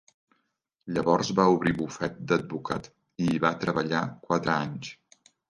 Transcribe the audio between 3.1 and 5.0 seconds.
i hi va treballar quatre anys.